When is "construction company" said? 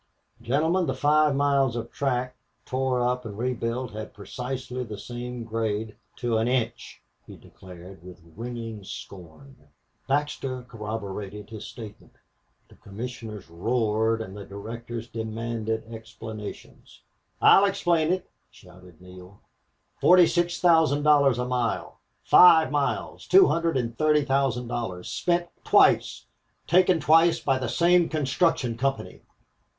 28.09-29.21